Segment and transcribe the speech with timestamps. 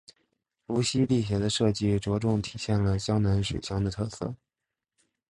[0.65, 4.35] 无锡地铁的设计着重体现了江南水乡的特色。